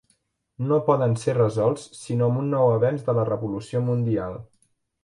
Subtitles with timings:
[0.69, 4.43] No poden ser resolts sinó amb un nou avenç de la revolució mundial.